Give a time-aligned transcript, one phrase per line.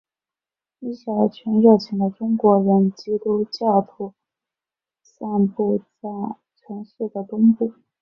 [0.79, 3.43] 一小群热情的中国人基督
[3.85, 4.15] 徒
[5.03, 6.09] 散布在
[6.55, 7.71] 城市的东部。